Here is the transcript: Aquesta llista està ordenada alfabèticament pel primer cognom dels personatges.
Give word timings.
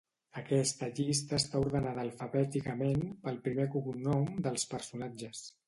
Aquesta 0.39 0.87
llista 0.99 1.37
està 1.39 1.61
ordenada 1.65 2.03
alfabèticament 2.05 3.05
pel 3.27 3.39
primer 3.49 3.69
cognom 3.79 4.29
dels 4.49 4.69
personatges. 4.77 5.49